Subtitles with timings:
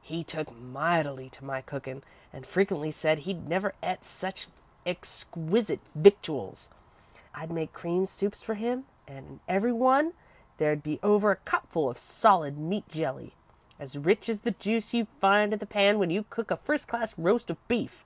[0.00, 4.48] "He took mightily to my cookin' an' frequently said he'd never et such
[4.84, 6.68] exquisite victuals.
[7.32, 10.14] I'd make cream soups for him, an' in every one,
[10.56, 13.34] there'd be over a cupful of solid meat jelly,
[13.78, 16.88] as rich as the juice you find in the pan when you cook a first
[16.88, 18.04] class roast of beef.